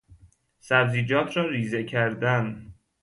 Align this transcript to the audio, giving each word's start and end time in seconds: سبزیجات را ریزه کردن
سبزیجات 0.59 1.37
را 1.37 1.49
ریزه 1.49 1.83
کردن 1.83 2.73